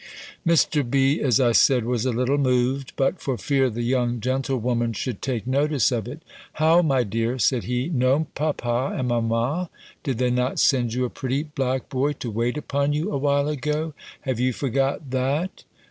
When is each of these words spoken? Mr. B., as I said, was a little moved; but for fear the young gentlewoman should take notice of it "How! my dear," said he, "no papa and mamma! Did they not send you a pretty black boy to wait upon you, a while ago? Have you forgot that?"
Mr. 0.47 0.81
B., 0.89 1.21
as 1.21 1.39
I 1.39 1.51
said, 1.51 1.85
was 1.85 2.07
a 2.07 2.11
little 2.11 2.39
moved; 2.39 2.91
but 2.95 3.21
for 3.21 3.37
fear 3.37 3.69
the 3.69 3.83
young 3.83 4.19
gentlewoman 4.19 4.93
should 4.93 5.21
take 5.21 5.45
notice 5.45 5.91
of 5.91 6.07
it 6.07 6.23
"How! 6.53 6.81
my 6.81 7.03
dear," 7.03 7.37
said 7.37 7.65
he, 7.65 7.87
"no 7.89 8.25
papa 8.33 8.95
and 8.97 9.09
mamma! 9.09 9.69
Did 10.01 10.17
they 10.17 10.31
not 10.31 10.57
send 10.57 10.95
you 10.95 11.05
a 11.05 11.11
pretty 11.11 11.43
black 11.43 11.87
boy 11.87 12.13
to 12.13 12.31
wait 12.31 12.57
upon 12.57 12.93
you, 12.93 13.11
a 13.11 13.17
while 13.19 13.47
ago? 13.47 13.93
Have 14.21 14.39
you 14.39 14.53
forgot 14.53 15.11
that?" 15.11 15.65